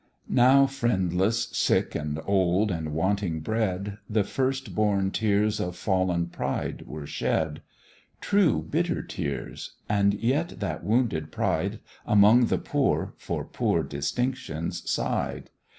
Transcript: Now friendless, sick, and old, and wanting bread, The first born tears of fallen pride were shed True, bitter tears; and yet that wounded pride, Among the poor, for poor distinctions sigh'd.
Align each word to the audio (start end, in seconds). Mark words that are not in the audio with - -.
Now 0.33 0.65
friendless, 0.65 1.49
sick, 1.49 1.93
and 1.93 2.19
old, 2.25 2.71
and 2.71 2.91
wanting 2.91 3.41
bread, 3.41 3.99
The 4.09 4.23
first 4.23 4.73
born 4.73 5.11
tears 5.11 5.59
of 5.59 5.75
fallen 5.75 6.25
pride 6.29 6.85
were 6.87 7.05
shed 7.05 7.61
True, 8.19 8.63
bitter 8.63 9.03
tears; 9.03 9.73
and 9.87 10.15
yet 10.15 10.59
that 10.59 10.83
wounded 10.83 11.31
pride, 11.31 11.81
Among 12.07 12.47
the 12.47 12.57
poor, 12.57 13.13
for 13.19 13.45
poor 13.45 13.83
distinctions 13.83 14.89
sigh'd. 14.89 15.51